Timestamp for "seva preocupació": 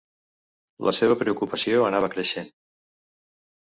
1.01-1.87